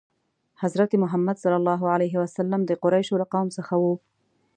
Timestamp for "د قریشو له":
2.69-3.25